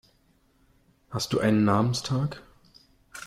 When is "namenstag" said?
1.63-2.41